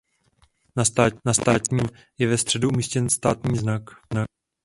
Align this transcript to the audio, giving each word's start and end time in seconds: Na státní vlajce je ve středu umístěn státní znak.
Na 0.75 0.85
státní 0.85 1.19
vlajce 1.45 1.75
je 2.17 2.27
ve 2.27 2.37
středu 2.37 2.69
umístěn 2.69 3.09
státní 3.09 3.57
znak. 3.57 3.81